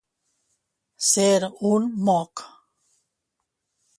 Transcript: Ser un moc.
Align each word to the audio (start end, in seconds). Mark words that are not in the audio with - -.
Ser 1.07 1.45
un 1.73 1.85
moc. 2.09 2.45